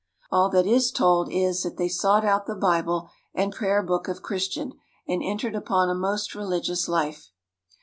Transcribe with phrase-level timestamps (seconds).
[0.31, 4.23] All that is told is, that they sought out the Bible and Prayer Book of
[4.23, 4.73] Christian,
[5.07, 7.29] and entered upon a most reHgious Hfe.